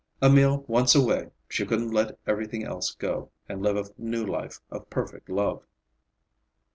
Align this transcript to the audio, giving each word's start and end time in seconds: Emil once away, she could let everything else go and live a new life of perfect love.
Emil 0.19 0.65
once 0.67 0.95
away, 0.95 1.29
she 1.47 1.63
could 1.63 1.79
let 1.79 2.17
everything 2.25 2.63
else 2.63 2.91
go 2.95 3.29
and 3.47 3.61
live 3.61 3.77
a 3.77 3.85
new 4.01 4.25
life 4.25 4.59
of 4.71 4.89
perfect 4.89 5.29
love. 5.29 5.63